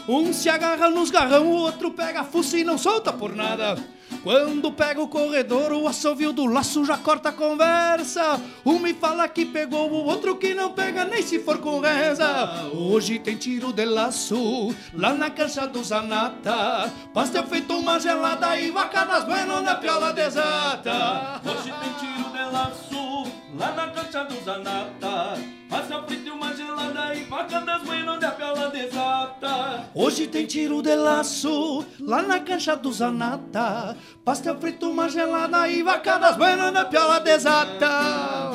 Um 0.07 0.33
se 0.33 0.49
agarra 0.49 0.91
nos 0.91 1.11
garrão, 1.11 1.47
o 1.47 1.57
outro 1.57 1.91
pega 1.91 2.21
a 2.21 2.25
fuça 2.25 2.59
e 2.59 2.65
não 2.65 2.77
solta 2.77 3.13
por 3.13 3.35
nada. 3.35 3.77
Quando 4.23 4.71
pega 4.71 5.03
o 5.03 5.09
corredor, 5.09 5.73
o 5.73 5.89
assovio 5.89 6.33
do 6.33 6.47
laço 6.47 6.85
já 6.85 6.97
corta 6.97 7.31
a 7.31 7.33
conversa. 7.33 8.41
Um 8.65 8.79
me 8.79 8.95
fala 8.95 9.29
que 9.29 9.45
pegou, 9.45 9.91
o 9.91 10.05
outro 10.05 10.37
que 10.37 10.55
não 10.55 10.71
pega 10.73 11.05
nem 11.05 11.23
se 11.23 11.41
for 11.41 11.59
com 11.59 11.81
reza. 11.81 12.71
Hoje 12.73 13.19
tem 13.19 13.37
tiro 13.37 13.73
de 13.73 13.85
laço, 13.85 14.73
lá 14.95 15.13
na 15.13 15.29
cancha 15.29 15.67
do 15.67 15.83
Zanata. 15.83 16.93
Pastel 17.13 17.45
feito 17.47 17.77
uma 17.77 17.99
gelada 17.99 18.57
e 18.57 18.71
vaca 18.71 19.05
das 19.05 19.25
buenas 19.25 19.63
na 19.63 19.75
piola 19.75 20.13
desata. 20.13 21.41
Hoje 21.45 21.73
tem 21.81 21.93
tiro 21.95 22.31
de 22.31 22.53
laço, 22.53 23.12
lá 23.55 23.73
na 23.73 23.89
cancha 23.89 24.25
do 24.25 24.45
Zanata. 24.45 25.39
Passa 25.69 26.03
frito 26.03 26.29
e 26.29 26.31
uma 26.31 26.55
gelada 26.55 27.15
e 27.15 27.25
vaca 27.25 27.61
das 27.61 27.83
buenas 27.83 28.21
da 28.21 28.31
piola 28.31 28.71
desata. 28.71 29.85
Hoje 29.95 30.27
tem 30.27 30.47
tiro 30.47 30.83
de 30.83 30.95
laço, 30.95 31.85
lá 32.01 32.23
na 32.23 32.41
cancha 32.41 32.77
do 32.77 32.93
Zanata. 32.93 33.97
Pastel 34.25 34.59
frito, 34.59 34.91
uma 34.91 35.09
gelada 35.09 35.69
e 35.69 35.83
vaca 35.83 36.19
das 36.19 36.37
buenas 36.37 36.73
da 36.73 36.85
piola 36.85 37.21
desata. 37.21 38.53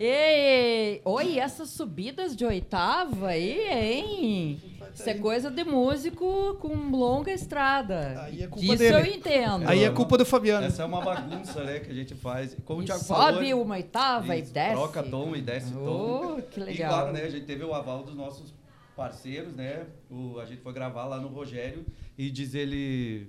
Ei, 0.00 1.00
oi, 1.04 1.40
essas 1.40 1.70
subidas 1.70 2.36
de 2.36 2.44
oitava 2.44 3.28
aí, 3.28 3.68
hein? 3.68 4.77
Isso 4.94 5.08
é 5.08 5.14
coisa 5.14 5.50
de 5.50 5.64
músico 5.64 6.54
com 6.60 6.74
longa 6.90 7.32
estrada. 7.32 8.22
Aí 8.22 8.42
é 8.42 8.46
culpa 8.46 8.60
Disso 8.60 8.78
dele. 8.78 8.94
eu 8.94 9.06
entendo. 9.06 9.68
Aí 9.68 9.84
é 9.84 9.90
culpa 9.90 10.18
do 10.18 10.24
Fabiano. 10.24 10.66
Essa 10.66 10.82
é 10.82 10.86
uma 10.86 11.00
bagunça, 11.00 11.62
né, 11.64 11.80
que 11.80 11.90
a 11.90 11.94
gente 11.94 12.14
faz. 12.14 12.56
Como 12.64 12.80
E 12.80 12.84
o 12.84 12.86
Thiago 12.86 13.02
sobe 13.04 13.48
falou, 13.48 13.62
uma 13.62 13.74
oitava 13.76 14.36
e 14.36 14.40
isso, 14.42 14.52
desce. 14.52 14.72
Troca 14.74 15.02
tom 15.02 15.34
e 15.36 15.40
desce 15.40 15.72
tom. 15.72 16.36
Oh, 16.38 16.42
que 16.42 16.60
E 16.60 16.64
legal. 16.64 16.90
claro, 16.90 17.12
né, 17.12 17.22
a 17.22 17.30
gente 17.30 17.46
teve 17.46 17.64
o 17.64 17.74
aval 17.74 18.02
dos 18.02 18.14
nossos 18.14 18.54
parceiros, 18.96 19.54
né? 19.54 19.86
O, 20.10 20.38
a 20.40 20.44
gente 20.44 20.60
foi 20.60 20.72
gravar 20.72 21.04
lá 21.06 21.20
no 21.20 21.28
Rogério 21.28 21.86
e 22.16 22.30
diz 22.30 22.54
ele, 22.54 23.28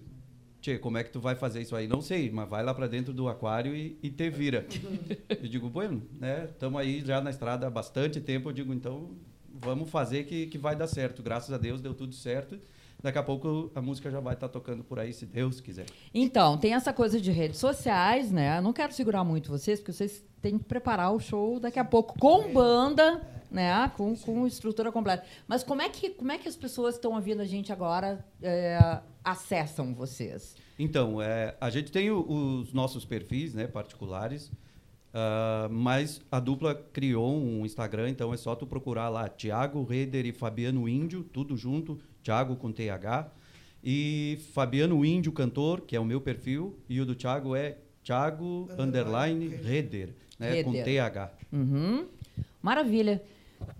Tchê, 0.61 0.77
como 0.79 0.97
é 0.97 1.03
que 1.03 1.11
tu 1.11 1.19
vai 1.21 1.35
fazer 1.35 1.61
isso 1.61 1.75
aí? 1.75 1.87
Não 1.87 2.01
sei, 2.01 2.29
mas 2.31 2.49
vai 2.49 2.63
lá 2.63 2.73
para 2.73 2.87
dentro 2.87 3.13
do 3.13 3.29
aquário 3.29 3.75
e, 3.75 3.97
e 4.01 4.09
te 4.09 4.29
vira. 4.29 4.65
eu 5.29 5.47
digo, 5.47 5.69
bueno, 5.69 6.01
né? 6.19 6.45
Estamos 6.49 6.81
aí 6.81 7.01
já 7.05 7.21
na 7.21 7.29
estrada 7.29 7.67
há 7.67 7.69
bastante 7.69 8.19
tempo. 8.19 8.49
Eu 8.49 8.53
digo, 8.53 8.73
então 8.73 9.11
vamos 9.61 9.89
fazer 9.89 10.25
que, 10.25 10.47
que 10.47 10.57
vai 10.57 10.75
dar 10.75 10.87
certo. 10.87 11.21
Graças 11.21 11.53
a 11.53 11.57
Deus 11.57 11.81
deu 11.81 11.93
tudo 11.93 12.13
certo. 12.13 12.59
daqui 13.01 13.17
a 13.17 13.23
pouco 13.23 13.71
a 13.75 13.81
música 13.81 14.09
já 14.09 14.19
vai 14.19 14.33
estar 14.33 14.49
tocando 14.49 14.83
por 14.83 14.99
aí, 14.99 15.13
se 15.13 15.25
Deus 15.25 15.61
quiser. 15.61 15.85
Então, 16.13 16.57
tem 16.57 16.73
essa 16.73 16.91
coisa 16.91 17.19
de 17.19 17.31
redes 17.31 17.59
sociais, 17.59 18.31
né? 18.31 18.57
Eu 18.57 18.61
não 18.61 18.73
quero 18.73 18.93
segurar 18.93 19.23
muito 19.23 19.49
vocês, 19.49 19.79
porque 19.79 19.93
vocês 19.93 20.23
têm 20.41 20.57
que 20.57 20.65
preparar 20.65 21.13
o 21.13 21.19
show 21.19 21.59
daqui 21.59 21.79
a 21.79 21.85
pouco 21.85 22.17
com 22.17 22.53
banda, 22.53 23.21
né? 23.51 23.91
Com, 23.95 24.15
com 24.15 24.45
estrutura 24.47 24.91
completa. 24.91 25.25
Mas 25.47 25.63
como 25.63 25.81
é 25.81 25.89
que, 25.89 26.09
como 26.09 26.31
é 26.31 26.37
que 26.37 26.47
as 26.47 26.55
pessoas 26.55 26.95
que 26.95 26.99
estão 26.99 27.13
ouvindo 27.13 27.41
a 27.41 27.45
gente 27.45 27.71
agora 27.71 28.25
é, 28.41 28.99
acessam 29.23 29.93
vocês? 29.93 30.55
Então, 30.77 31.21
é, 31.21 31.55
a 31.59 31.69
gente 31.69 31.91
tem 31.91 32.09
o, 32.09 32.25
os 32.61 32.73
nossos 32.73 33.03
perfis 33.03 33.53
né, 33.53 33.67
particulares, 33.67 34.51
Uh, 35.09 35.67
mas 35.71 36.21
a 36.31 36.39
dupla 36.39 36.75
criou 36.75 37.35
um 37.35 37.65
Instagram, 37.65 38.09
então 38.09 38.33
é 38.33 38.37
só 38.37 38.55
tu 38.55 38.67
procurar 38.67 39.09
lá 39.09 39.27
Thiago 39.27 39.83
Reder 39.83 40.25
e 40.25 40.31
Fabiano 40.31 40.87
Índio, 40.87 41.23
tudo 41.23 41.57
junto, 41.57 41.99
Thiago 42.23 42.55
com 42.55 42.71
TH. 42.71 43.31
E 43.83 44.39
Fabiano 44.53 45.03
Índio, 45.03 45.31
cantor, 45.31 45.81
que 45.81 45.95
é 45.95 45.99
o 45.99 46.05
meu 46.05 46.21
perfil, 46.21 46.77
e 46.87 46.99
o 47.01 47.05
do 47.05 47.15
Thiago 47.15 47.55
é 47.55 47.77
Thiago 48.03 48.67
underline 48.77 49.47
Reder, 49.47 50.13
né, 50.37 50.63
com 50.63 50.73
TH. 50.73 51.31
Uhum. 51.51 52.07
Maravilha. 52.61 53.23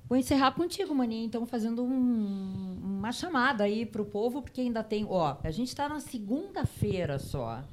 Vou 0.07 0.17
encerrar 0.17 0.51
contigo, 0.51 0.93
Maninha, 0.95 1.25
então, 1.25 1.45
fazendo 1.45 1.83
um, 1.83 2.77
uma 2.81 3.12
chamada 3.12 3.63
aí 3.63 3.86
para 3.86 4.01
o 4.01 4.05
povo, 4.05 4.41
porque 4.41 4.62
ainda 4.62 4.83
tem. 4.83 5.05
Ó, 5.07 5.38
a 5.43 5.51
gente 5.51 5.67
está 5.67 5.88
na 5.88 6.00
segunda-feira 6.00 7.19
só. 7.19 7.63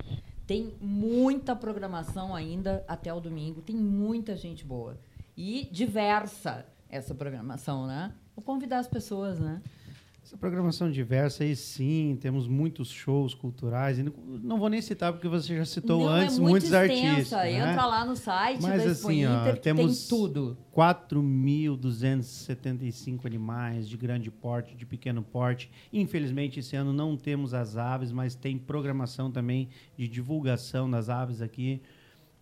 Tem 0.46 0.74
muita 0.80 1.56
programação 1.56 2.34
ainda 2.34 2.84
até 2.86 3.12
o 3.12 3.20
domingo, 3.20 3.62
tem 3.62 3.74
muita 3.74 4.36
gente 4.36 4.64
boa. 4.64 4.98
E 5.36 5.68
diversa 5.72 6.64
essa 6.88 7.14
programação, 7.14 7.86
né? 7.86 8.14
Vou 8.34 8.44
convidar 8.44 8.78
as 8.78 8.86
pessoas, 8.86 9.40
né? 9.40 9.60
Essa 10.26 10.36
programação 10.36 10.90
diversa 10.90 11.44
aí 11.44 11.54
sim, 11.54 12.18
temos 12.20 12.48
muitos 12.48 12.90
shows 12.90 13.32
culturais. 13.32 13.96
Não 14.42 14.58
vou 14.58 14.68
nem 14.68 14.82
citar 14.82 15.12
porque 15.12 15.28
você 15.28 15.56
já 15.56 15.64
citou 15.64 16.00
Não, 16.00 16.08
antes 16.08 16.36
é 16.36 16.40
muito 16.40 16.50
muitos 16.50 16.72
extensa. 16.72 17.10
artistas. 17.10 17.42
Né? 17.42 17.70
Entra 17.70 17.86
lá 17.86 18.04
no 18.04 18.16
site 18.16 18.60
Mas 18.60 18.82
da 18.82 18.90
assim, 18.90 19.24
ó, 19.24 19.42
Inter, 19.42 19.60
temos 19.60 20.00
tem 20.00 20.08
tudo. 20.18 20.58
4.275 20.74 23.24
animais 23.24 23.88
de 23.88 23.96
grande 23.96 24.28
porte, 24.28 24.74
de 24.74 24.84
pequeno 24.84 25.22
porte. 25.22 25.70
Infelizmente, 25.92 26.58
esse 26.58 26.74
ano 26.74 26.92
não 26.92 27.16
temos 27.16 27.54
as 27.54 27.76
aves, 27.76 28.10
mas 28.10 28.34
tem 28.34 28.58
programação 28.58 29.30
também 29.30 29.68
de 29.96 30.08
divulgação 30.08 30.90
das 30.90 31.08
aves 31.08 31.40
aqui. 31.40 31.80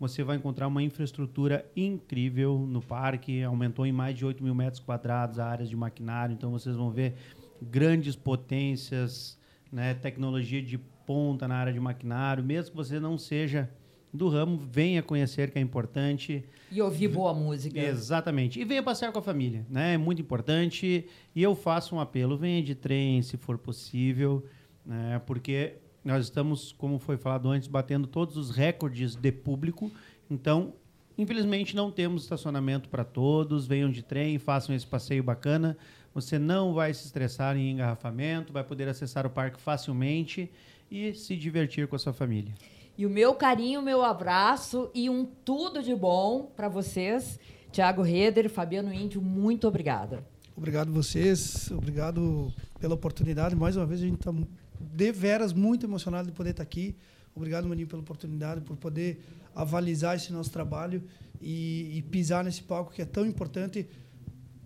Você 0.00 0.24
vai 0.24 0.38
encontrar 0.38 0.68
uma 0.68 0.82
infraestrutura 0.82 1.70
incrível 1.76 2.58
no 2.58 2.80
parque, 2.80 3.42
aumentou 3.42 3.84
em 3.84 3.92
mais 3.92 4.16
de 4.16 4.24
8 4.24 4.42
mil 4.42 4.54
metros 4.54 4.80
quadrados 4.80 5.38
a 5.38 5.46
área 5.46 5.66
de 5.66 5.76
maquinário, 5.76 6.32
então 6.32 6.50
vocês 6.50 6.74
vão 6.74 6.90
ver 6.90 7.14
grandes 7.60 8.16
potências, 8.16 9.38
né, 9.72 9.94
tecnologia 9.94 10.62
de 10.62 10.78
ponta 10.78 11.46
na 11.46 11.56
área 11.56 11.72
de 11.72 11.80
maquinário, 11.80 12.42
mesmo 12.42 12.70
que 12.70 12.76
você 12.76 12.98
não 12.98 13.18
seja 13.18 13.70
do 14.14 14.28
ramo, 14.28 14.56
venha 14.56 15.02
conhecer 15.02 15.50
que 15.50 15.58
é 15.58 15.60
importante. 15.60 16.44
E 16.70 16.80
ouvir 16.80 17.08
boa 17.08 17.34
música. 17.34 17.80
Exatamente. 17.80 18.60
E 18.60 18.64
venha 18.64 18.82
passear 18.82 19.10
com 19.10 19.18
a 19.18 19.22
família, 19.22 19.66
né? 19.68 19.94
É 19.94 19.98
muito 19.98 20.22
importante. 20.22 21.06
E 21.34 21.42
eu 21.42 21.56
faço 21.56 21.96
um 21.96 22.00
apelo, 22.00 22.36
venha 22.36 22.62
de 22.62 22.76
trem, 22.76 23.20
se 23.22 23.36
for 23.36 23.58
possível, 23.58 24.44
né? 24.86 25.20
porque 25.26 25.74
nós 26.04 26.24
estamos, 26.24 26.70
como 26.70 26.98
foi 27.00 27.16
falado 27.16 27.48
antes, 27.48 27.66
batendo 27.66 28.06
todos 28.06 28.36
os 28.36 28.50
recordes 28.50 29.16
de 29.16 29.32
público. 29.32 29.90
Então, 30.30 30.74
infelizmente, 31.18 31.74
não 31.74 31.90
temos 31.90 32.22
estacionamento 32.22 32.88
para 32.88 33.02
todos. 33.02 33.66
Venham 33.66 33.90
de 33.90 34.02
trem, 34.02 34.38
façam 34.38 34.76
esse 34.76 34.86
passeio 34.86 35.24
bacana. 35.24 35.76
Você 36.14 36.38
não 36.38 36.72
vai 36.72 36.94
se 36.94 37.06
estressar 37.06 37.56
em 37.56 37.72
engarrafamento, 37.72 38.52
vai 38.52 38.62
poder 38.62 38.88
acessar 38.88 39.26
o 39.26 39.30
parque 39.30 39.60
facilmente 39.60 40.48
e 40.88 41.12
se 41.12 41.36
divertir 41.36 41.88
com 41.88 41.96
a 41.96 41.98
sua 41.98 42.12
família. 42.12 42.54
E 42.96 43.04
o 43.04 43.10
meu 43.10 43.34
carinho, 43.34 43.80
o 43.80 43.82
meu 43.82 44.04
abraço 44.04 44.88
e 44.94 45.10
um 45.10 45.24
tudo 45.24 45.82
de 45.82 45.92
bom 45.92 46.52
para 46.54 46.68
vocês. 46.68 47.40
Tiago 47.72 48.02
Reder, 48.02 48.48
Fabiano 48.48 48.94
Índio, 48.94 49.20
muito 49.20 49.66
obrigada. 49.66 50.24
Obrigado 50.56 50.92
vocês, 50.92 51.68
obrigado 51.72 52.54
pela 52.78 52.94
oportunidade. 52.94 53.56
Mais 53.56 53.76
uma 53.76 53.84
vez, 53.84 54.00
a 54.00 54.04
gente 54.04 54.20
está 54.20 54.32
de 54.78 55.10
veras 55.10 55.52
muito 55.52 55.84
emocionado 55.84 56.28
de 56.28 56.32
poder 56.32 56.50
estar 56.50 56.62
aqui. 56.62 56.94
Obrigado, 57.34 57.68
Maninho, 57.68 57.88
pela 57.88 58.02
oportunidade, 58.02 58.60
por 58.60 58.76
poder 58.76 59.20
avalizar 59.52 60.14
esse 60.14 60.32
nosso 60.32 60.52
trabalho 60.52 61.02
e, 61.40 61.98
e 61.98 62.02
pisar 62.02 62.44
nesse 62.44 62.62
palco 62.62 62.92
que 62.92 63.02
é 63.02 63.04
tão 63.04 63.26
importante 63.26 63.88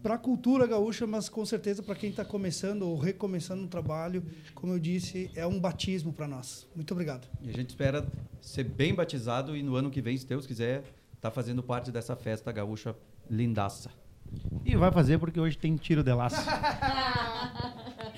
para 0.03 0.15
a 0.15 0.19
cultura 0.19 0.67
gaúcha, 0.67 1.07
mas 1.07 1.29
com 1.29 1.45
certeza 1.45 1.83
para 1.83 1.95
quem 1.95 2.11
está 2.11 2.25
começando 2.25 2.83
ou 2.83 2.97
recomeçando 2.97 3.63
um 3.63 3.69
trabalho, 3.69 4.25
como 4.55 4.73
eu 4.73 4.79
disse, 4.79 5.31
é 5.35 5.47
um 5.47 5.59
batismo 5.59 6.13
para 6.13 6.29
nós. 6.29 6.67
Muito 6.75 6.93
obrigado. 6.93 7.29
E 7.43 7.51
a 7.51 7.53
gente 7.53 7.71
espera 7.71 8.07
ser 8.41 8.65
bem 8.65 8.95
batizado 8.95 9.57
e 9.57 9.63
no 9.63 9.77
ano 9.77 9.91
que 9.91 10.01
vem, 10.01 10.17
se 10.17 10.27
Deus 10.27 10.47
quiser, 10.47 10.79
estar 11.15 11.29
tá 11.29 11.31
fazendo 11.31 11.63
parte 11.63 11.91
dessa 11.91 12.15
festa 12.15 12.53
gaúcha 12.53 12.95
lindaça. 13.31 13.91
E 14.65 14.77
vai 14.77 14.93
fazer 14.93 15.19
porque 15.19 15.41
hoje 15.41 15.57
tem 15.57 15.77
tiro 15.77 16.03
de 16.03 16.13
laço. 16.13 16.37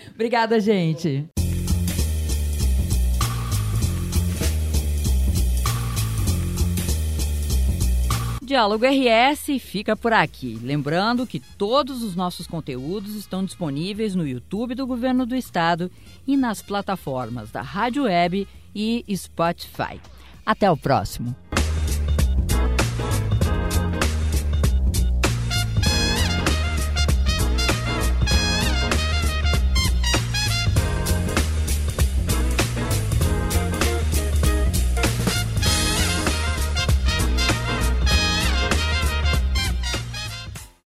Obrigada, 0.14 0.60
gente. 0.60 1.28
Diálogo 8.50 8.84
RS 8.84 9.60
fica 9.60 9.94
por 9.94 10.12
aqui. 10.12 10.58
Lembrando 10.60 11.24
que 11.24 11.38
todos 11.38 12.02
os 12.02 12.16
nossos 12.16 12.48
conteúdos 12.48 13.14
estão 13.14 13.44
disponíveis 13.44 14.16
no 14.16 14.26
YouTube 14.26 14.74
do 14.74 14.88
Governo 14.88 15.24
do 15.24 15.36
Estado 15.36 15.88
e 16.26 16.36
nas 16.36 16.60
plataformas 16.60 17.52
da 17.52 17.62
Rádio 17.62 18.06
Web 18.06 18.48
e 18.74 19.04
Spotify. 19.16 20.00
Até 20.44 20.68
o 20.68 20.76
próximo. 20.76 21.32